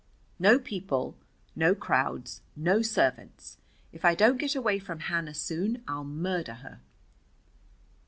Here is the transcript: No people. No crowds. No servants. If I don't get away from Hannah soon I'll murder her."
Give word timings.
No 0.39 0.57
people. 0.57 1.15
No 1.55 1.75
crowds. 1.75 2.41
No 2.55 2.81
servants. 2.81 3.59
If 3.91 4.03
I 4.03 4.15
don't 4.15 4.37
get 4.39 4.55
away 4.55 4.79
from 4.79 4.99
Hannah 5.01 5.35
soon 5.35 5.83
I'll 5.87 6.03
murder 6.03 6.55
her." 6.55 6.79